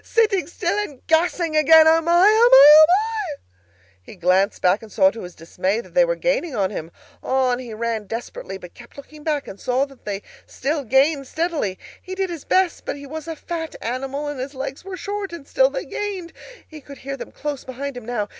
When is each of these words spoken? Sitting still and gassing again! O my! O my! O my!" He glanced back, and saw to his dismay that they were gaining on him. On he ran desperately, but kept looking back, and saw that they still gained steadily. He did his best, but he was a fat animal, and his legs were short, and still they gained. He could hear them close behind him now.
Sitting 0.03 0.47
still 0.47 0.75
and 0.79 1.05
gassing 1.05 1.55
again! 1.55 1.87
O 1.87 2.01
my! 2.01 2.01
O 2.01 2.01
my! 2.05 2.23
O 2.57 2.85
my!" 2.89 3.43
He 4.01 4.15
glanced 4.15 4.59
back, 4.59 4.81
and 4.81 4.91
saw 4.91 5.11
to 5.11 5.21
his 5.21 5.35
dismay 5.35 5.79
that 5.79 5.93
they 5.93 6.05
were 6.05 6.15
gaining 6.15 6.55
on 6.55 6.71
him. 6.71 6.89
On 7.21 7.59
he 7.59 7.75
ran 7.75 8.07
desperately, 8.07 8.57
but 8.57 8.73
kept 8.73 8.97
looking 8.97 9.23
back, 9.23 9.47
and 9.47 9.59
saw 9.59 9.85
that 9.85 10.05
they 10.05 10.23
still 10.47 10.83
gained 10.85 11.27
steadily. 11.27 11.77
He 12.01 12.15
did 12.15 12.31
his 12.31 12.45
best, 12.45 12.83
but 12.83 12.95
he 12.97 13.05
was 13.05 13.27
a 13.27 13.35
fat 13.35 13.75
animal, 13.79 14.25
and 14.27 14.39
his 14.39 14.55
legs 14.55 14.83
were 14.83 14.97
short, 14.97 15.31
and 15.33 15.47
still 15.47 15.69
they 15.69 15.85
gained. 15.85 16.33
He 16.67 16.81
could 16.81 16.97
hear 16.97 17.15
them 17.15 17.31
close 17.31 17.63
behind 17.63 17.95
him 17.95 18.05
now. 18.07 18.27